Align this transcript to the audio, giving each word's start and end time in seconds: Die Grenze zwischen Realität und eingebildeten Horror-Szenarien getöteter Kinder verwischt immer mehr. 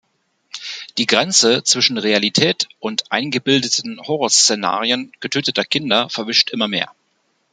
Die 0.97 1.05
Grenze 1.05 1.63
zwischen 1.63 1.99
Realität 1.99 2.67
und 2.79 3.11
eingebildeten 3.11 3.99
Horror-Szenarien 4.01 5.11
getöteter 5.19 5.63
Kinder 5.63 6.09
verwischt 6.09 6.49
immer 6.49 6.67
mehr. 6.67 6.91